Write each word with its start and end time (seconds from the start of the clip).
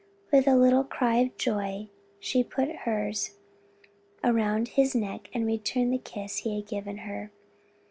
With 0.31 0.47
a 0.47 0.55
little 0.55 0.83
cry 0.83 1.17
of 1.17 1.37
joy 1.37 1.91
she 2.19 2.43
put 2.43 2.69
hers 2.87 3.37
around 4.23 4.69
his 4.69 4.95
neck 4.95 5.29
and 5.31 5.45
returned 5.45 5.93
the 5.93 5.99
kiss 5.99 6.37
he 6.37 6.55
had 6.55 6.61
just 6.63 6.71
given 6.71 6.97
her. 7.05 7.31